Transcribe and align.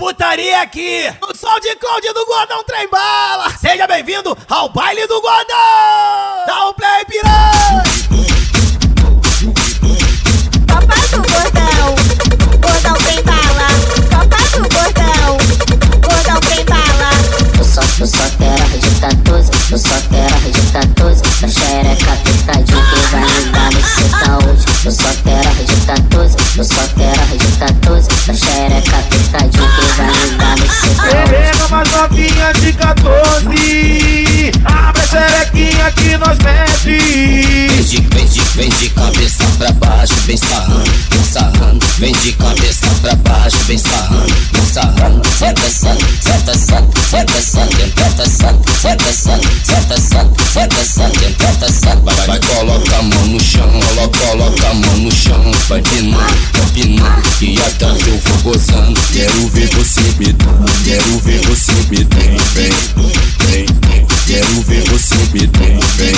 putaria 0.00 0.62
aqui, 0.62 1.14
no 1.20 1.36
sol 1.36 1.60
de 1.60 1.76
Cláudio 1.76 2.14
do 2.14 2.24
Gordão 2.24 2.64
Trem 2.64 2.88
Bala. 2.88 3.50
Seja 3.60 3.86
bem-vindo 3.86 4.34
ao 4.48 4.70
baile 4.70 5.06
do 5.06 5.20
Gordão. 5.20 6.46
Dá 6.46 6.70
um 6.70 6.72
play, 6.72 7.04
piranha. 7.04 7.82
Copa 10.66 10.96
do 11.10 11.20
Gordão, 11.30 11.94
Gordão 12.62 12.94
Trem 12.94 13.22
Bala. 13.24 13.68
Copa 14.08 14.38
do 14.56 14.62
Gordão, 14.74 15.36
Gordão 16.00 16.40
Trem 16.48 16.64
Bala. 16.64 17.10
Eu 17.58 17.64
só, 17.64 17.82
eu 18.00 18.06
só 18.06 18.24
quero 18.38 18.62
arregitar 18.62 19.14
12, 19.16 19.50
eu 19.70 19.78
só 19.78 20.00
quero 20.08 20.34
arregitar 20.34 20.86
12 20.86 21.22
Na 21.42 21.48
xereca 21.48 22.16
pitadinha 22.24 22.89
senta, 48.26 48.72
senta, 48.72 49.12
senta, 49.12 49.54
santa, 49.64 50.00
senta, 50.00 50.84
santa, 50.84 50.84
senta, 50.84 51.72
santa. 51.72 52.14
Vai, 52.26 52.40
coloca 52.40 52.96
a 52.96 53.02
mão 53.02 53.26
no 53.26 53.40
chão, 53.40 53.68
coloca, 53.88 54.18
coloca 54.18 54.68
a 54.68 54.74
mão 54.74 54.96
no 54.98 55.12
chão. 55.12 55.52
Vai 55.68 55.82
pinando, 55.82 56.16
vai 56.52 56.66
pinando, 56.72 57.22
e 57.40 57.58
atrás 57.60 58.06
eu 58.06 58.18
vou 58.18 58.52
gozando. 58.52 59.00
Quero 59.12 59.48
ver 59.48 59.68
você 59.68 60.02
bedando, 60.18 60.72
quero 60.84 61.18
ver 61.20 61.40
você 61.46 61.72
bedando. 61.88 62.42
Vem, 62.54 62.70
vem, 63.46 63.66
vem. 63.88 64.06
Quero 64.26 64.62
ver 64.62 64.82
você 64.90 65.14
bedando, 65.32 65.86
vem, 65.96 66.14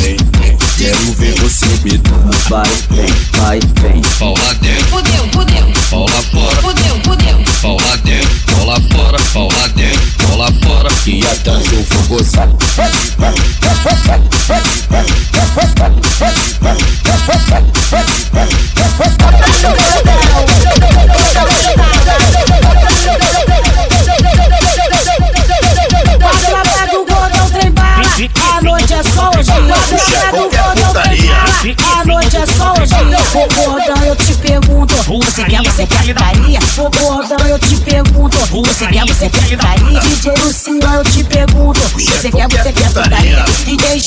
vem, 0.00 0.16
vem. 0.40 0.58
Quero 0.76 1.12
ver 1.14 1.34
você 1.40 1.66
bedando. 1.82 2.36
Vai, 2.48 2.70
vem, 2.90 3.12
vai, 3.32 3.60
vem. 3.80 4.02
Pau 4.18 4.34
lá 4.38 4.52
dentro, 4.54 4.77
lá 10.98 11.04
fora. 11.04 11.06
E 11.06 11.26
atrás 11.26 11.72
eu 11.72 11.82
vou 11.82 12.18
gozar. 12.18 12.48
A 28.48 28.62
noite 28.62 28.92
é 28.92 29.02
do 30.22 30.50
Gordão 30.50 30.92
Trem 30.92 31.14
Bala. 31.14 31.48
A 31.94 32.04
noite 32.04 32.36
é 32.36 32.46
só 32.46 32.72
hoje. 32.72 32.94
Ô 33.34 33.46
Gordão, 33.54 34.04
eu 34.04 34.16
te 34.16 34.34
pergunto. 34.34 34.94
Você 35.04 35.44
quer, 35.44 35.62
você 35.62 35.86
quer 35.86 36.14
putaria? 36.14 36.58
Ô 36.76 36.90
Gordão, 36.90 37.46
eu 37.46 37.58
te 37.58 37.76
pergunto. 37.76 38.36
Você 38.38 38.86
quer, 38.88 39.06
você 39.06 39.28
quer 39.28 39.48
putaria? 39.48 39.67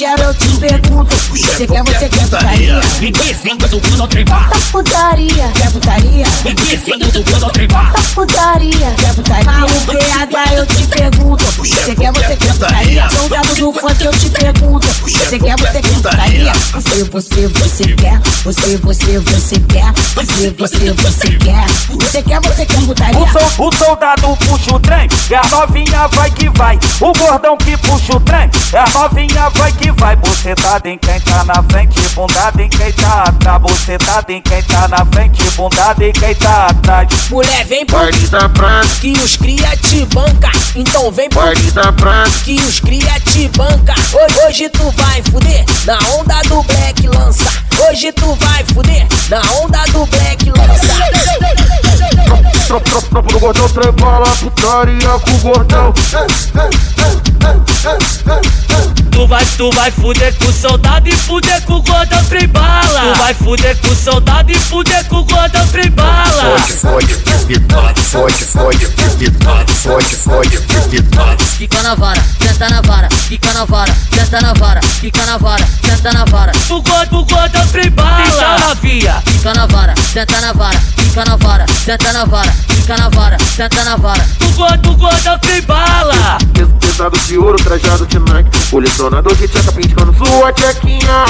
DJ 0.02 0.12
Gero, 0.12 0.24
eu 0.24 0.34
te 0.34 0.48
pergunto. 0.58 1.16
Você 1.16 1.68
quer, 1.68 1.84
você 1.84 2.10
quer 2.10 2.24
putaria? 2.24 2.82
Me 3.00 3.12
dizendo 3.12 3.68
do 3.68 3.80
Gordão 3.80 4.08
Trem 4.08 4.26
Bala. 4.26 4.50
Putaria. 4.72 5.52
Quer 5.56 5.72
putaria? 5.72 6.26
Me 6.44 6.54
dizendo 6.56 7.12
do 7.12 7.24
Gordão 7.24 7.50
Trem 7.52 7.68
Bala. 7.68 7.94
Putaria. 8.16 8.96
Quer 8.98 9.14
putaria? 9.14 9.46
Malu 9.46 9.70
PH, 9.86 10.54
eu 10.56 10.66
te 10.66 10.88
pergunto. 10.88 11.44
Você 11.44 11.96
quer, 11.96 12.12
você 12.12 12.36
quer 12.36 12.54
putaria? 12.54 13.10
Soldado 13.12 13.56
do 13.56 13.74
funk, 13.74 14.04
eu 14.04 14.12
te 14.12 14.30
pergunto. 14.32 14.88
Você 14.88 15.38
quer, 15.38 15.56
você? 15.58 15.71
Você, 16.74 17.04
você, 17.04 17.48
você 17.48 17.84
quer. 17.96 18.20
Você, 18.44 18.78
você, 18.78 19.20
você 19.20 19.60
quer. 19.60 19.92
Você, 20.16 20.50
você, 20.58 20.94
você 20.94 21.28
quer. 21.38 21.66
Você 21.90 22.22
quer, 22.24 22.40
você 22.42 22.66
quer 22.66 22.82
putaria? 22.86 23.20
o, 23.20 23.28
sol- 23.28 23.68
o 23.68 23.76
soldado 23.76 24.38
puxa 24.38 24.76
o 24.76 24.80
trem, 24.80 25.08
e 25.30 25.36
a 25.36 25.42
novinha 25.50 26.08
vai 26.08 26.32
que 26.32 26.50
vai. 26.50 26.80
O 27.00 27.12
gordão 27.14 27.58
que 27.58 27.76
puxa 27.78 28.16
o 28.16 28.20
trem, 28.22 28.50
e 28.72 28.78
a 28.78 28.86
novinha 28.94 29.50
vai 29.52 29.72
que 29.74 29.92
vai. 29.92 30.16
Bucetada 30.16 30.90
em 30.90 30.98
quem 30.98 31.20
tá 31.22 31.44
na 31.44 31.62
frente, 31.64 32.00
bundada 32.16 32.62
em 32.62 32.70
quem 32.70 32.92
tá 32.94 33.24
atrás. 33.28 33.62
Bucetada 33.62 34.32
em 34.34 34.42
quem 34.42 34.64
tá 34.64 34.88
na 34.88 35.06
frente, 35.06 35.44
bundada 35.56 36.04
em 36.06 36.12
quem 36.14 36.36
tá 36.36 36.68
atrás. 36.68 37.10
Mulher, 37.30 37.66
vem 37.66 37.86
pro 37.86 38.00
da 38.30 38.50
praça, 38.50 39.00
que 39.02 39.12
os 39.12 39.36
cria 39.38 39.76
te 39.78 40.06
banca. 40.06 40.52
Então 40.76 41.12
vem 41.12 41.30
pro 41.30 41.42
da 41.74 41.92
praça. 41.92 42.44
que 42.44 42.56
os 42.56 42.80
cria 42.80 43.20
te 43.32 43.48
banca. 43.58 43.94
Hoje, 44.14 44.40
hoje 44.48 44.70
tu 44.70 44.90
vai 44.92 45.22
fuder 45.24 45.66
na 45.86 45.98
onda 46.18 46.42
do 46.48 46.61
Black 46.64 47.08
lança. 47.08 47.50
Hoje 47.88 48.12
tu 48.12 48.36
vai 48.36 48.64
fuder 48.74 49.08
na 49.30 49.42
onda 49.62 49.84
do 49.92 50.06
Black 50.06 50.50
lança. 50.50 50.92
Tropa, 52.68 53.22
do 53.22 53.40
gordão, 53.40 53.70
trebola, 53.70 54.28
putaria 54.40 55.10
com 55.20 55.32
o 55.32 55.40
gordão. 55.40 55.94
Tu 59.22 59.28
vai, 59.28 59.46
tu 59.46 59.70
vai 59.70 59.92
fuder 59.92 60.34
com 60.34 60.46
o 60.46 60.52
soldado 60.52 61.08
e 61.08 61.12
fuder 61.12 61.62
com 61.62 61.74
o 61.74 61.82
Gordão 61.84 62.20
Bala. 62.50 63.02
Tu 63.02 63.20
vai 63.20 63.34
fuder 63.36 63.78
com 63.78 63.90
o 63.90 63.96
soldado 63.96 64.52
e 64.52 64.56
fuder 64.56 65.06
com 65.06 65.18
o 65.18 65.24
Gordão 65.24 65.64
Bala. 65.92 66.58
Fode, 66.58 66.74
fode, 66.74 67.14
fode, 67.14 68.02
fode, 68.02 68.02
fode, 68.02 68.86
fode, 68.88 70.16
fode, 70.16 70.16
fode. 70.16 71.46
Fica 71.56 71.84
na 71.84 71.94
vara, 71.94 72.20
senta 72.42 72.68
na 72.68 72.82
vara, 72.82 73.10
fica 73.12 73.54
na 73.54 73.66
vara, 73.66 73.96
senta 74.12 74.42
na 74.42 74.54
vara, 74.54 74.82
fica 74.82 75.26
na 75.28 75.38
vara, 75.38 75.68
senta 75.86 76.12
na 76.14 76.26
vara, 76.26 76.52
O 76.72 76.82
Gordão, 76.82 77.20
o 77.20 77.26
Gordão 77.26 77.62
Bala. 77.94 78.24
Então 78.26 78.70
novinha. 78.70 79.22
fica 79.28 79.54
na 79.54 79.68
vara, 79.68 79.94
senta 80.12 80.42
na 80.42 80.52
vara, 80.52 80.80
fica 80.80 81.26
na 81.26 81.36
vara, 81.36 81.66
senta 81.86 82.12
na 82.12 82.26
vara, 82.26 82.52
fica 82.92 82.98
na 82.98 83.10
vara, 83.10 83.38
senta 83.56 83.84
na 83.84 83.96
vara. 83.96 84.26
O 84.42 84.54
Gordão, 84.54 84.92
o 84.92 84.98
Gordão 84.98 85.40
Trem 85.40 85.62
Bala. 85.62 86.38
Peso 86.54 86.72
pesado 86.80 87.18
de 87.20 87.38
ouro, 87.38 87.58
trajado 87.58 88.06
de 88.06 88.20
Nike. 88.20 88.50
Colecionador 88.70 89.36
de 89.36 89.48
tcheca 89.48 89.72
piscando 89.72 90.14
sua 90.14 90.52
tchequinha. 90.54 91.26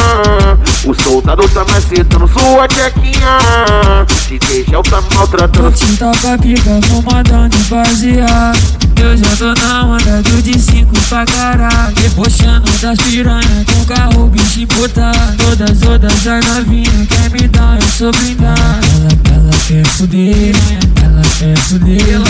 O 0.85 0.93
soldado 0.93 1.47
tá 1.49 1.63
macetando 1.65 2.27
sua 2.27 2.67
tchequinha. 2.67 4.05
DJ 4.27 4.65
Gel 4.69 4.83
tá 4.83 5.01
maltratando. 5.13 5.71
Tinta 5.71 6.11
pra 6.21 6.37
pica, 6.37 6.79
fumadão 6.87 7.47
de 7.47 7.57
baseado 7.65 8.59
Eu 9.01 9.17
já 9.17 9.35
tô 9.37 9.53
na 9.61 9.85
onda 9.85 10.21
do 10.23 10.41
de 10.41 10.59
cinco 10.59 10.93
pra 11.09 11.25
caralho. 11.25 11.93
Debochando 11.95 12.71
das 12.81 12.97
piranha 12.99 13.65
com 13.65 13.85
carro 13.85 14.27
bicho 14.27 14.61
importado 14.61 15.37
Todas, 15.37 15.79
todas 15.79 16.27
as 16.27 16.45
novinhas 16.45 17.07
quer 17.07 17.29
me 17.29 17.47
dar, 17.47 17.77
eu 17.79 17.87
sou 17.87 18.11
blindado 18.11 19.30
Ela, 19.51 19.59
ela 19.59 19.67
quer 19.67 19.85
fuder, 19.85 20.55
ela 21.03 21.21
quer 21.37 21.57
fuder 21.57 22.13
Ela, 22.13 22.27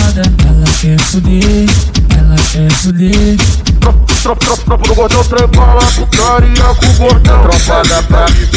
ela 0.48 0.64
quer 0.80 1.00
fuder, 1.00 1.68
ela 2.18 2.36
quer 2.50 2.72
fuder 2.72 3.36
Tropa, 3.80 4.14
tropa, 4.22 4.44
tropa, 4.44 4.64
tropa 4.64 4.88
do 4.88 4.94
gordão 4.94 5.24
Trebola, 5.24 5.82
putaria 5.94 6.64
com 6.74 6.86
o 6.86 6.92
gordão. 6.94 7.42
Tropa 7.42 7.88
da 7.88 8.02
praia, 8.02 8.48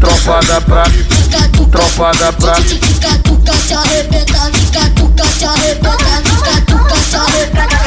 tropa 0.00 0.46
da 0.46 0.60
praia 0.60 1.06
Tropa 1.70 2.18
da 2.18 2.32
praia 2.32 2.62
Fica 2.64 3.18
tuca, 3.18 3.52
se 3.52 3.74
arrebenta, 3.74 4.50
fica 4.54 4.90
tuca, 4.96 5.24
se 5.24 5.44
arrebenta, 5.44 6.22
fica 6.24 6.60
tuca, 6.66 6.96
se 6.96 7.16
arrebenta. 7.16 7.77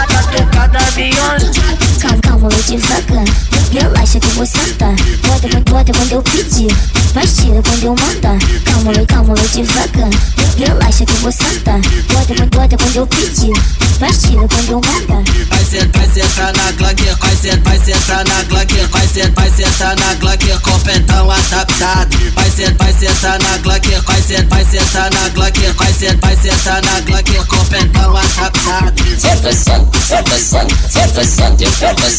Devagar. 9.52 10.10
Relaxa 10.58 11.06
que 11.06 11.12
eu 11.12 11.18
vou 11.18 11.32
sentar. 11.32 11.80
Bota, 12.12 12.46
bota, 12.56 12.78
quando 12.78 12.96
eu 12.96 13.08
pedir. 13.08 13.54
Mas 14.00 14.22
tira 14.22 14.48
quando 14.48 14.70
eu 14.70 14.82
mandar. 14.82 15.24
Vai 15.50 15.66
sentar, 15.66 16.02
vai 16.02 16.10
sentar 16.10 16.54
na 16.56 16.72
Glock, 16.72 17.04
vai 17.20 17.36
sentar, 17.36 17.60
vai 17.64 17.80
sentar 17.80 18.26
na 18.26 18.44
Glock, 18.44 18.74
vai 18.88 19.08
sentar, 19.08 19.32
vai 19.32 19.52
sentar 19.52 19.96
na 19.98 20.14
Glock 20.16 20.60
com 20.62 20.80
pentão 20.80 21.32
adaptado. 21.32 22.18
Vai 22.34 22.50
sentar, 22.50 22.88
vai 22.88 22.94
sentar 22.94 23.40
na 23.40 23.58
Glock, 23.58 24.02
vai 24.50 24.64
sentar 24.64 25.12
na 25.12 25.30
glaque, 25.30 25.60
vai 25.72 25.94
sentar, 25.94 26.18
vai 26.22 26.36
sentar 26.38 26.82
na 26.84 27.02
Glock, 27.02 27.46
com 27.48 27.66
pentão 27.66 28.16
atacado. 28.16 29.04
Senta, 29.20 29.52
senta, 29.52 30.00
senta, 30.00 30.40
senta, 30.40 30.80
senta, 30.90 31.26
senta, 31.26 32.10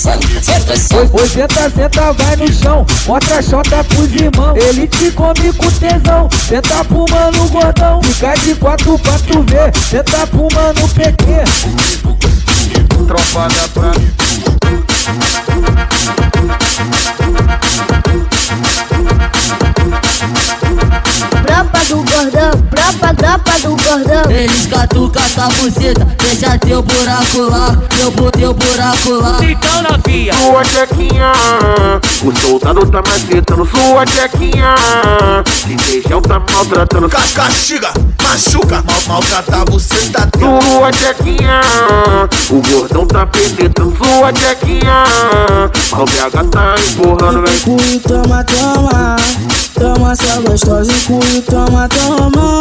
senta, 0.43 0.77
senta. 0.77 1.17
Hoje 1.17 1.33
senta, 1.33 1.71
senta, 1.71 2.13
vai 2.13 2.37
no 2.37 2.53
chão, 2.53 2.87
mostra 3.07 3.39
a 3.39 3.43
chota 3.43 3.85
pros 3.85 4.13
irmãos, 4.13 4.57
ele 4.57 4.87
te 4.87 5.11
come 5.13 5.53
com 5.55 5.71
tesão. 5.71 6.29
Senta 6.49 6.85
pro 6.85 7.07
mano 7.11 7.49
gordão, 7.49 8.03
fica 8.03 8.35
de 8.35 8.55
quatro 8.57 8.99
pra 8.99 9.19
tu 9.19 9.43
ver, 9.45 9.73
senta 9.89 10.27
pro 10.27 10.49
mano 10.53 10.89
PT. 10.89 11.45
Tropa 13.07 13.49
da 13.49 13.69
pra 13.69 13.93
buceta, 25.41 26.07
deixa 26.21 26.59
teu 26.59 26.83
buraco 26.83 27.43
lá, 27.51 27.77
teu, 27.89 28.31
teu 28.31 28.55
buraco 28.55 29.13
lá. 29.13 29.39
Então 29.43 29.83
novinha, 29.83 30.35
Sua 30.35 30.65
chequinha, 30.65 31.33
o 32.23 32.37
soldado 32.41 32.87
tá 32.87 33.03
macetando 33.07 33.67
sua 33.67 34.07
chequinha. 34.07 34.75
DJ 35.67 36.03
Gel 36.07 36.21
tá 36.21 36.41
maltratando 36.53 37.09
Castiga, 37.09 37.91
machuca, 38.23 38.83
mal, 38.87 39.03
maltrata 39.09 39.65
você 39.71 40.11
tá 40.11 40.27
teu. 40.27 40.61
sua 40.61 40.93
chequinha. 40.93 41.61
O 42.51 42.61
gordão 42.61 43.07
tá 43.07 43.27
penetrando 43.27 43.97
sua 43.97 44.35
chequinha. 44.35 45.05
O 45.93 46.05
BH 46.05 46.51
tá 46.51 46.75
empurrando, 46.79 47.43
vem. 47.43 47.59
Cui, 47.61 48.01
toma, 48.01 48.45
toma. 49.75 49.93
Toma, 50.03 50.13
essa 50.13 50.41
gostosa 50.41 50.91
e 50.93 51.41
toma, 51.43 51.89
toma. 51.89 52.61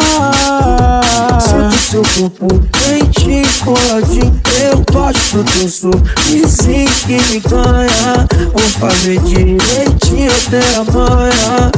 Sinto 1.40 1.76
seu 1.90 2.02
corpo 2.02 2.48
quente, 2.72 3.42
coladinho. 3.64 4.40
Eu 4.60 4.82
gosto 4.92 5.42
do. 5.42 5.90
Dizem 6.26 6.86
que 6.86 7.14
me 7.14 7.40
ganha. 7.40 8.26
Vou 8.52 8.68
fazer 8.78 9.18
direitinho 9.20 10.30
até 10.30 10.62
amanhã. 10.76 11.70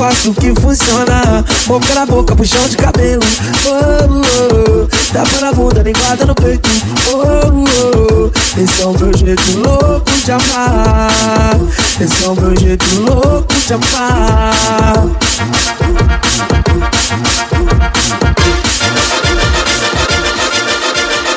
Faço 0.00 0.32
que 0.32 0.58
funciona. 0.58 1.44
Boca 1.66 1.94
na 1.94 2.06
boca, 2.06 2.34
puxão 2.34 2.66
de 2.66 2.74
cabelo. 2.74 3.20
Oh, 3.66 4.86
oh. 4.86 5.12
Tapa 5.12 5.40
na 5.42 5.52
bunda, 5.52 5.82
linguada 5.82 6.24
no 6.24 6.34
peito. 6.34 6.70
Oh, 7.12 8.30
oh. 8.32 8.58
Esse 8.58 8.80
é 8.80 8.86
o 8.86 8.98
meu 8.98 9.14
jeito 9.14 9.58
louco 9.58 10.10
de 10.24 10.32
amar. 10.32 11.54
Esse 12.00 12.24
é 12.24 12.28
o 12.30 12.34
meu 12.34 12.58
jeito 12.58 12.84
louco 13.02 13.54
de 13.54 13.74
amar. 13.74 15.04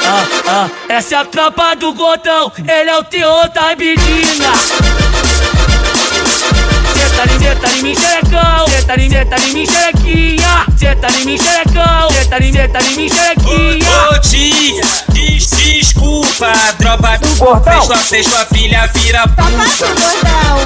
ah, 0.05 0.27
ah, 0.47 0.69
essa 0.87 1.15
é 1.15 1.17
a 1.17 1.25
tropa 1.25 1.75
do 1.75 1.93
gordão, 1.93 2.49
ele 2.59 2.89
é 2.89 2.97
o 2.97 3.03
teor 3.03 3.49
da 3.49 3.75
menina. 3.75 5.12
Senta 7.15 7.33
em, 7.33 7.39
senta 7.39 7.67
em 7.69 7.81
mim, 7.83 7.95
xerecão. 7.95 8.67
Senta 8.67 8.95
em, 9.01 9.09
senta 9.09 9.35
em 9.39 9.53
mim, 9.53 9.65
xerequinha. 9.65 10.65
Senta 10.77 11.07
em 11.11 11.25
mim, 11.25 11.37
xerecão. 11.37 12.09
Senta 12.11 12.43
em, 12.43 12.51
senta 12.53 12.81
em 12.83 12.95
mim, 12.95 13.09
xerequinha. 13.09 14.09
Ô 14.11 14.19
tia, 14.19 14.81
des, 15.09 15.47
desculpa, 15.49 16.51
tropa 16.77 17.17
do 17.19 17.35
Gordão. 17.37 17.73
Fez 17.73 17.85
tua, 17.87 17.97
fez 17.97 18.27
tua 18.27 18.45
filha 18.47 18.89
vira 18.95 19.27
puta. 19.27 19.43
do 19.43 20.01
gordão, 20.01 20.59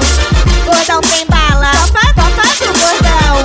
gordão 0.66 1.00
tem 1.02 1.26
bala. 1.26 1.70
Topa, 1.72 2.00
topa 2.14 2.42
do 2.58 2.78
gordão, 2.78 3.42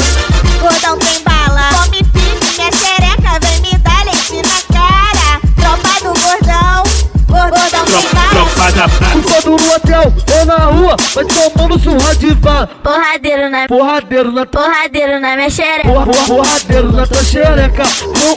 gordão 0.61 0.97
tem 0.99 1.21
bala. 1.23 1.69
Come 1.73 1.97
firme, 2.13 2.57
minha 2.57 2.71
xereca, 2.71 3.39
vem 3.41 3.61
me 3.61 3.77
dar 3.79 4.05
leite 4.05 4.41
na 4.41 4.77
cara. 4.77 5.41
Tropa 5.55 5.99
do 6.03 6.19
gordão, 6.19 6.83
gor- 7.27 7.49
gordão 7.49 7.85
tem 7.85 8.09
bala. 8.13 8.29
Tropa 8.29 8.71
da 8.71 8.87
prata. 8.89 9.13
Todo 9.41 9.57
no 9.61 9.73
hotel 9.75 10.13
ou 10.39 10.45
na 10.45 10.57
rua, 10.65 10.95
vai 11.13 11.25
tomando 11.25 11.79
surra 11.79 12.15
de 12.15 12.33
van. 12.35 12.52
Porradeiro 12.67 13.49
na, 13.49 13.67
Porradeiro 13.67 14.31
na 14.31 14.45
porradeiro 14.45 15.19
na 15.19 15.35
minha 15.35 15.49
xereca. 15.49 15.89
Porra, 15.89 16.05
porra, 16.05 16.25
porradeiro 16.25 16.91
na 16.91 17.07
tua 17.07 17.23
xereca, 17.23 17.83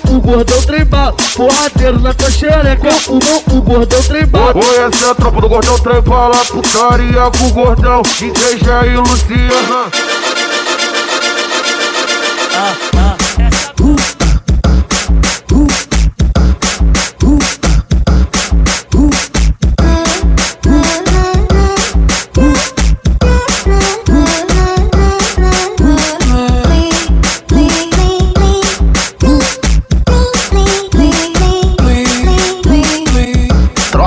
com 0.02 0.16
o 0.16 0.20
gordão 0.20 0.62
trembala. 0.62 1.12
Porradeiro 1.34 2.00
na 2.00 2.14
tua 2.14 2.30
xereca, 2.30 2.88
com 3.06 3.56
o, 3.56 3.62
gordão 3.62 4.02
trembala. 4.02 4.52
Oi, 4.56 4.78
essa 4.78 5.06
é 5.06 5.10
a 5.10 5.14
tropa 5.14 5.40
do 5.40 5.48
gordão 5.48 5.78
trembala. 5.78 6.44
Putaria 6.46 7.30
com 7.38 7.46
o 7.46 7.50
gordão. 7.52 8.02
DJ 8.02 8.58
Jair 8.64 8.92
e 8.92 8.96
Luciana. 8.96 9.90
Ah, 12.58 12.74
ah, 12.96 13.16
essa 13.38 14.15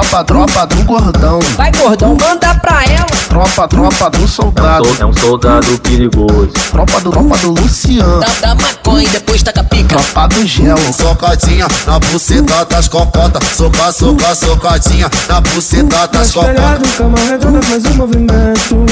Tropa, 0.09 0.23
tropa 0.23 0.65
do 0.65 0.83
gordão. 0.85 1.39
Vai 1.55 1.71
gordão, 1.71 2.17
manda 2.19 2.55
pra 2.55 2.83
ela. 2.83 3.05
Tropa, 3.29 3.67
tropa 3.67 4.09
do 4.09 4.27
soldado. 4.27 4.87
É 4.99 5.05
um 5.05 5.13
soldado 5.13 5.77
perigoso. 5.77 6.49
Tropa 6.71 6.99
do, 6.99 7.11
tropa 7.11 7.37
do 7.37 7.51
Luciano. 7.51 8.19
Dá, 8.19 8.27
dá 8.41 8.55
maconha 8.55 9.03
e 9.03 9.07
depois 9.07 9.43
taca 9.43 9.63
pica. 9.63 9.89
Tropa 9.89 10.27
do 10.29 10.43
gel. 10.47 10.77
Socadinha 10.93 11.67
na 11.85 11.99
buceta 11.99 12.65
das 12.65 12.87
cocotas. 12.87 13.43
Soca, 13.55 13.91
soca, 13.91 14.33
socadinha 14.33 15.07
na 15.27 15.41
buceta 15.41 16.07
das 16.07 16.31
cocotas. 16.31 16.95
Cama 16.97 17.17
redonda 17.29 17.61
faz 17.61 17.85
um 17.85 17.93
movimento. 17.93 18.85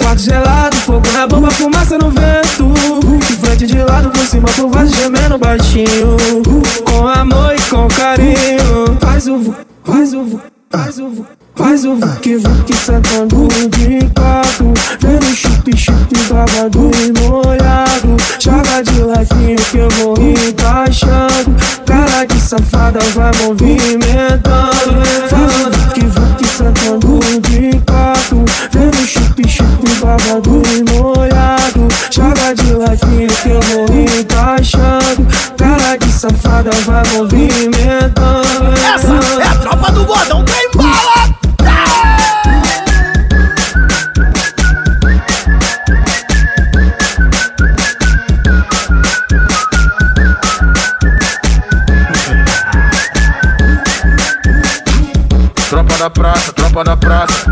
Quarto 0.00 0.22
gelado, 0.22 0.76
fogo 0.76 1.02
na 1.12 1.26
bomba, 1.26 1.50
fumaça 1.50 1.98
no 1.98 2.10
vento. 2.10 2.72
De 3.26 3.36
frente 3.38 3.66
de 3.66 3.82
lado, 3.82 4.08
por 4.08 4.24
cima, 4.24 4.48
por 4.54 4.68
baixo, 4.68 4.94
gemendo 4.94 5.36
baixinho. 5.36 6.16
Com 6.84 7.08
amor 7.08 7.56
e 7.56 7.62
com 7.62 7.88
carinho. 7.88 8.96
Faz 9.00 9.26
o 9.26 9.52
faz 10.04 10.12
o 10.12 10.40
faz 10.70 10.98
o. 10.98 11.26
Faz 11.54 11.84
o 11.84 11.94
vuque 11.94 12.36
vuque 12.36 12.74
sentando 12.74 13.46
de 13.70 14.10
quatro 14.10 14.74
Vendo 14.98 15.26
chup 15.26 15.76
chup 15.76 16.12
babado 16.28 16.90
e 16.98 17.12
molhado 17.20 18.16
Joga 18.40 18.82
de 18.82 19.02
ladinho 19.02 19.56
que 19.70 19.78
eu 19.78 19.88
vou 19.90 20.16
encaixando 20.18 21.54
Cara 21.86 22.24
de 22.24 22.40
safada 22.40 22.98
vai 23.14 23.30
movimentando 23.40 25.06
Faz 25.30 25.60
o 25.60 25.70
vuque 25.70 26.06
vuque 26.06 26.46
sentando 26.48 27.03
da 56.04 56.10
praça, 56.10 56.52
tropa 56.52 56.84
da 56.84 56.96
praça. 56.98 57.46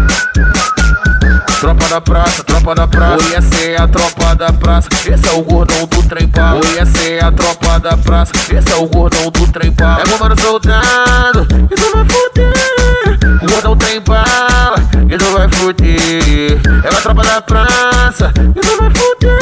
Tropa 1.59 1.89
da 1.89 2.01
praça, 2.03 2.45
tropa 2.45 2.75
da 2.75 2.87
praça. 2.87 3.25
Oi, 3.25 3.35
essa 3.35 3.65
é 3.65 3.81
a 3.81 3.89
tropa 3.89 4.35
da 4.35 4.53
praça. 4.53 4.89
Esse 5.07 5.27
é 5.27 5.33
o 5.33 5.43
gordão 5.43 5.87
do 5.87 6.03
trem 6.03 6.27
bala. 6.29 6.61
Oi, 6.63 6.79
essa 6.79 7.03
é 7.03 7.25
a 7.25 7.33
tropa 7.33 7.81
da 7.81 7.97
praça. 7.97 8.33
Esse 8.51 8.71
é 8.71 8.77
o 8.77 8.87
gordão 8.87 9.31
do 9.31 9.47
trem 9.51 9.71
bala. 9.73 10.03
É 10.03 10.15
o 10.15 10.21
mano 10.21 10.39
soldado, 10.39 11.49
e 11.71 11.75
tu 11.75 11.93
vai 11.95 12.05
fuder. 12.05 13.43
O 13.43 13.51
gordão 13.51 13.77
trem 13.79 14.03
bala, 14.03 14.77
e 15.09 15.17
tu 15.17 15.25
vai 15.33 15.49
fuder. 15.49 16.61
É 16.85 16.89
a 16.89 17.01
tropa 17.01 17.23
da 17.23 17.41
praça, 17.41 18.35
e 18.55 18.61
tu 18.61 18.77
vai 18.77 18.91
fuder. 18.91 19.42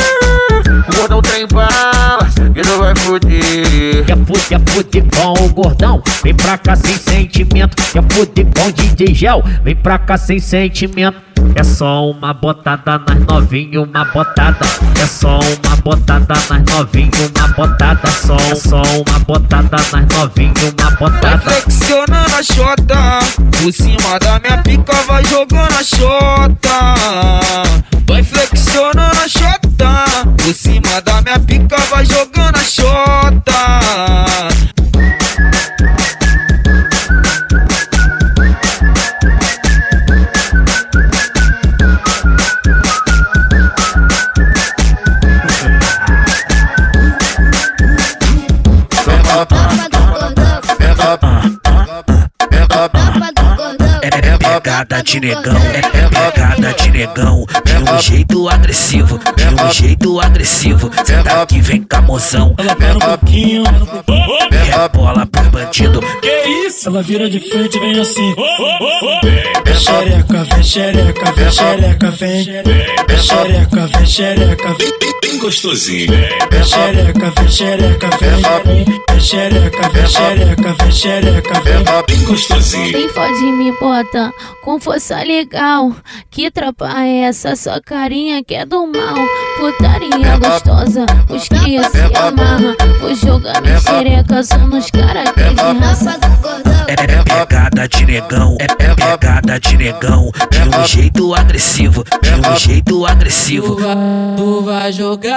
Com 4.59 5.45
o 5.45 5.49
gordão? 5.51 6.03
Vem 6.25 6.35
pra 6.35 6.59
cá 6.59 6.75
sem 6.75 6.97
sentimento. 6.97 7.77
Fuder 8.13 8.47
com 8.47 8.71
DJ 8.71 9.15
Gel? 9.15 9.45
Vem 9.63 9.77
pra 9.77 9.99
cá 9.99 10.17
sem 10.17 10.39
sentimento. 10.39 11.17
É 11.55 11.63
só 11.65 12.11
uma 12.11 12.35
botada 12.35 12.99
nas 12.99 13.19
novinhas, 13.27 13.83
uma 13.89 14.05
botada. 14.07 14.59
É 15.01 15.07
só 15.07 15.39
uma 15.39 15.77
botada 15.77 16.35
nas 16.49 16.63
novinhas, 16.65 17.31
uma 17.37 17.49
botada. 17.49 18.11
Só, 18.11 18.37
só 18.55 18.83
uma 18.83 19.19
botada 19.21 19.77
nas 19.93 20.07
novinhas, 20.17 20.75
uma 20.79 20.91
Vai 20.91 21.11
botada. 21.11 21.39
flexionando 21.39 22.37
a 22.37 22.43
xota 22.43 23.19
Por 23.63 23.73
cima 23.73 24.19
da 24.19 24.39
minha 24.39 24.59
pica 24.63 24.93
vai 25.07 25.25
jogando 25.25 25.73
a 25.73 25.83
xota 25.83 26.95
Vai 28.07 28.23
flexionando 28.23 29.19
a 29.19 29.29
xota 29.29 30.05
Por 30.37 30.55
cima 30.55 31.01
da 31.01 31.23
minha 31.23 31.39
pica 31.39 31.77
vai 31.91 32.05
jogando 32.05 32.57
a 32.57 32.63
xota 32.65 33.20
pegada 54.85 55.03
de 55.03 55.21
negão, 55.21 55.57
é, 55.75 55.79
é 55.79 56.31
pegada 56.31 56.73
de 56.75 56.91
negão, 56.91 57.47
de 57.65 57.91
um 57.91 58.01
jeito 58.01 58.49
agressivo, 58.49 59.19
de 59.37 59.63
um 59.63 59.73
jeito 59.73 60.21
agressivo. 60.21 60.91
Senta 61.05 61.43
aqui, 61.43 61.61
vem 61.61 61.83
cá, 61.83 62.01
mozão. 62.01 62.55
Ela 62.59 62.75
para 62.75 62.95
um 62.97 62.99
pouquinho, 62.99 63.63
É 64.53 64.89
bola 64.89 65.27
pro 65.27 65.43
bandido. 65.51 66.01
que 66.23 66.67
isso? 66.67 66.89
Ela 66.89 67.03
vira 67.03 67.29
de 67.29 67.41
frente 67.41 67.77
e 67.77 67.81
vem 67.81 68.01
assim. 68.01 68.35
Vem 69.65 69.75
xereca, 69.77 70.45
vem 70.55 70.63
xereca, 70.63 71.33
vem 71.33 71.51
xereca, 71.53 72.11
vem. 72.13 72.45
Vem 72.45 73.19
xereca, 73.19 73.87
vem 73.87 74.07
xereca, 74.07 74.75
vem. 74.79 74.91
Bem 75.23 75.39
gostosinho. 75.39 76.13
Vem 76.51 76.65
xereca, 76.65 77.33
vem 77.37 77.49
xereca, 77.49 78.11
vem. 78.19 78.85
Vem 79.11 79.21
xereca, 79.21 79.89
vem 79.91 80.07
xereca, 80.07 80.75
vem 80.81 80.93
xereca, 80.93 81.61
vem. 81.61 81.85
Bem 82.07 82.25
gostosinho. 82.25 82.93
Quem 82.93 83.09
fode 83.11 83.43
me 83.53 83.73
bota 83.79 84.33
com 84.71 84.79
força 84.79 85.17
legal. 85.25 85.93
Que 86.31 86.49
tropa 86.49 86.89
é 87.03 87.23
essa? 87.23 87.57
Sua 87.57 87.81
carinha 87.81 88.45
que 88.45 88.55
é 88.55 88.65
do 88.65 88.87
mal. 88.87 89.17
Putaria 89.59 90.39
gostosa, 90.39 91.07
os 91.29 91.49
cria 91.49 91.83
se 91.91 91.99
amarra. 92.17 92.77
Vou 93.01 93.13
jogar 93.17 93.61
xereca 93.81 94.45
só 94.45 94.59
nos 94.59 94.89
cara 94.93 95.25
que 95.33 95.41
é 95.41 95.49
de 95.53 95.79
raça. 95.81 96.17
É, 96.87 96.93
é 96.93 97.23
pegada 97.25 97.89
de 97.89 98.07
negão, 98.07 98.57
é, 98.61 98.67
é 98.85 98.95
pegada 98.95 99.59
de 99.59 99.77
negão, 99.77 100.31
de 100.51 100.61
um 100.79 100.87
jeito 100.87 101.35
agressivo, 101.35 102.05
de 102.23 102.49
um 102.49 102.57
jeito 102.57 103.05
agressivo. 103.07 103.77
Tu 104.37 104.63
vai 104.63 104.93
jogar, 104.93 105.35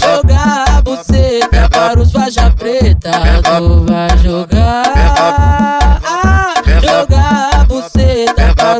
jogar 0.00 0.82
você 0.84 1.38
para 1.70 2.00
os 2.00 2.10
faixa 2.10 2.50
preta. 2.50 3.12
Tu 3.42 3.84
vai 3.86 4.18
jogar 4.18 5.83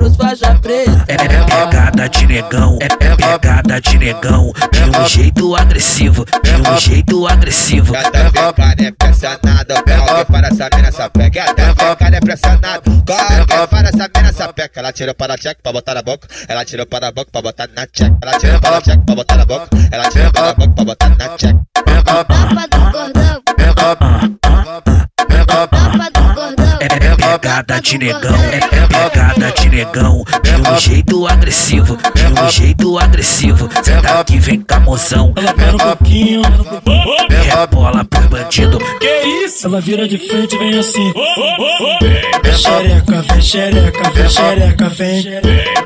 os 0.03 0.17
faixa 0.17 0.55
preta. 0.61 1.05
É, 1.09 1.15
é 1.15 1.17
pegada 1.17 2.09
de 2.09 2.27
negão, 2.27 2.79
é, 2.81 2.87
é 2.87 3.17
pegada 3.17 3.81
de 3.81 3.99
negão, 3.99 4.53
de 4.73 4.99
um 4.99 5.07
jeito 5.07 5.55
agressivo, 5.55 6.25
de 6.25 6.69
um 6.69 6.79
jeito 6.79 7.27
agressivo. 7.27 7.93
Gata 7.93 8.25
fica 8.27 8.75
é 8.79 8.91
pressionado, 8.93 9.75
qualquer 9.85 10.25
para 10.27 10.49
essa 10.49 10.69
mina 10.75 10.93
sapeca. 10.93 11.31
Gata 11.31 11.69
fica 11.69 12.17
é 12.17 12.21
pressionado, 12.21 13.05
qualquer 13.07 13.67
para 13.69 13.89
essa 13.89 14.11
mina 14.17 14.33
sapeca. 14.33 14.81
Ela 14.81 14.93
tirou 14.93 15.15
para 15.15 15.35
a 15.35 15.39
check 15.39 15.59
pra 15.63 15.73
botar 15.73 15.95
na 15.95 16.03
boca, 16.03 16.27
ela 16.49 16.65
tirou 16.65 16.87
para 16.87 17.09
a 17.09 17.13
boca 17.13 17.31
pra 17.31 17.43
botar 17.43 17.69
na 17.75 17.87
check. 17.87 18.13
Ela 18.21 18.39
tirou 18.39 18.61
para 18.61 18.77
a 18.79 18.81
check 18.81 19.01
pra 19.05 19.15
botar 19.15 19.37
na 19.37 19.45
boca, 19.45 19.69
ela 19.93 20.09
tirou 20.09 20.33
para 20.33 20.51
a 20.51 20.55
boca 20.55 20.73
pra 20.73 20.85
botar 20.85 21.09
na 21.11 21.29
check. 21.37 21.57
Tropa 22.05 22.67
do 22.71 22.79
gordão, 22.93 24.34
pegada 27.39 27.81
de 27.81 27.99
negão, 27.99 28.37
é, 28.53 28.61
pegada 28.87 29.51
de 29.53 29.69
negão, 29.69 30.25
de 30.43 30.71
um 30.71 30.79
jeito 30.79 31.27
agressivo, 31.27 31.99
de 32.15 32.41
um 32.41 32.49
jeito 32.51 32.99
agressivo. 32.99 33.69
Senta 33.83 34.21
aqui, 34.21 34.39
vem 34.39 34.61
cá, 34.61 34.79
mozão. 34.79 35.33
Ela 35.37 35.53
para 35.53 35.75
um 35.75 35.77
pouquinho, 35.97 36.43
É 37.31 37.67
bola 37.67 38.05
pro 38.05 38.21
bandido. 38.29 38.79
que 39.01 39.45
isso? 39.45 39.67
Ela 39.67 39.81
vira 39.81 40.07
de 40.07 40.17
frente 40.19 40.55
e 40.55 40.59
vem 40.59 40.79
assim. 40.79 41.13
Vem 42.43 42.55
xereca, 42.57 43.23
vem 43.23 43.43
xereca, 43.43 44.11
vem 44.11 44.31
xereca, 44.31 44.89
vem. 44.91 45.23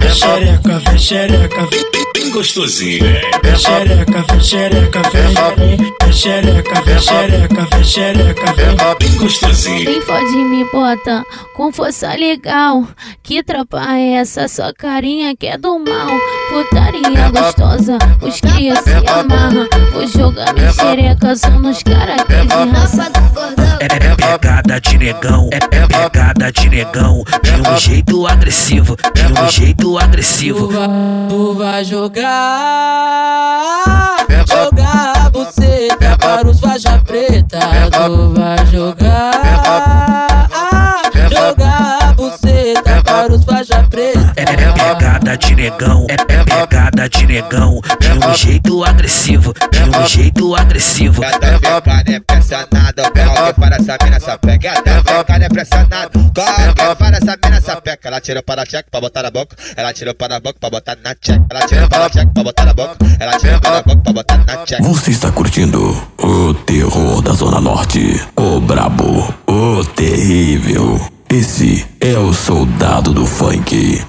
Vem 0.00 0.10
xereca, 0.14 0.78
vem 0.80 0.98
xereca, 0.98 1.66
vem. 1.70 1.97
Bem 2.14 2.30
gostosinho. 2.30 3.04
Vem 3.42 3.56
xereca, 3.56 4.24
vem 4.30 4.40
xereca, 4.40 5.02
vem. 5.10 5.76
Vem 5.76 6.12
xereca, 6.12 6.82
vem 6.82 7.00
xereca, 7.00 7.66
vem 7.70 7.84
xereca, 7.84 8.52
vem. 8.54 8.76
Bem 8.98 9.16
gostosinho. 9.18 9.84
Quem 9.84 10.00
fode 10.02 10.36
me 10.36 10.64
bota 10.72 11.24
com 11.54 11.72
força 11.72 12.14
legal. 12.14 12.86
Que 13.22 13.42
tropa 13.42 13.80
é 13.94 14.14
essa? 14.14 14.48
Sua 14.48 14.72
carinha 14.72 15.36
que 15.36 15.46
é 15.46 15.58
do 15.58 15.78
mal. 15.78 16.08
Putaria 16.50 17.30
gostosa, 17.30 17.98
os 18.22 18.40
cria 18.40 18.80
se 18.82 18.90
amarra. 18.90 19.68
Vou 19.92 20.06
jogar 20.06 20.54
minha 20.54 20.72
xereca 20.72 21.36
só 21.36 21.50
nos 21.50 21.82
cara 21.82 22.24
que 22.24 22.32
é 22.32 22.44
de 22.44 22.70
raça. 22.70 23.12
É, 23.80 23.84
é 23.84 24.16
pegada 24.16 24.80
de 24.80 24.98
negão, 24.98 25.48
é, 25.52 25.56
é 25.56 25.86
pegada 25.86 26.50
de 26.50 26.68
negão, 26.68 27.22
de 27.42 27.68
um 27.68 27.78
jeito 27.78 28.26
agressivo, 28.26 28.96
de 29.14 29.40
um 29.40 29.48
jeito 29.48 29.98
agressivo. 29.98 30.68
Tu 31.28 31.54
vai 31.54 31.84
jogar, 31.98 32.24
jogar 34.46 35.30
você 35.32 35.88
para 36.16 36.48
os 36.48 36.60
faixa 36.60 36.96
preta. 37.04 37.58
Tu 37.90 38.34
vai 38.34 38.66
jogar, 38.66 40.48
jogar 41.28 42.14
você 42.14 42.74
para 43.04 43.32
os 43.32 43.44
faixa 43.44 43.82
preta. 43.90 44.32
É, 44.36 44.42
é 44.42 44.72
pegada 44.72 45.36
de 45.36 45.56
negão, 45.56 46.06
é, 46.08 46.14
é 46.14 46.44
pegada 46.44 47.08
de 47.08 47.26
negão, 47.26 47.80
de 47.98 48.12
um 48.12 48.34
jeito 48.34 48.84
agressivo, 48.84 49.52
de 49.72 49.98
um 49.98 50.06
jeito 50.06 50.54
agressivo. 50.54 51.20
Gata 51.20 51.54
fica 51.54 52.12
é 52.12 52.20
pressionado, 52.20 53.02
qualquer 53.12 53.54
para 53.54 53.76
essa 53.76 53.96
mina 54.04 54.20
sapeca. 54.20 54.74
Gata 54.74 55.02
fica 55.02 55.44
é 55.44 55.48
pressionado, 55.48 56.30
qualquer 56.32 56.96
para 56.96 57.16
essa. 57.16 57.37
Ela 58.18 58.20
tirou 58.20 58.42
para 58.42 58.66
check 58.66 58.84
pra 58.90 59.00
botar 59.00 59.22
na 59.22 59.30
boca, 59.30 59.56
ela 59.76 59.92
tirou 59.92 60.12
para 60.12 60.40
boca 60.40 60.58
pra 60.58 60.70
botar 60.70 60.98
na 61.04 61.14
check. 61.14 61.40
Ela 61.48 61.66
tirou 61.68 61.88
para 61.88 62.10
check 62.10 62.28
pra 62.34 62.42
botar 62.42 62.64
na 62.64 62.74
boca, 62.74 62.96
ela 63.20 63.38
tirou 63.38 63.60
para 63.60 63.82
boca 63.82 64.02
pra 64.02 64.12
botar 64.12 64.38
na 64.38 64.66
check. 64.66 64.82
Você 64.82 65.12
está 65.12 65.30
curtindo 65.30 65.96
o 66.18 66.52
terror 66.52 67.22
da 67.22 67.32
Zona 67.32 67.60
Norte, 67.60 68.20
o 68.34 68.60
brabo, 68.60 69.32
o 69.46 69.84
terrível. 69.84 71.00
Esse 71.30 71.86
é 72.00 72.18
o 72.18 72.32
soldado 72.32 73.14
do 73.14 73.24
funk. 73.24 74.02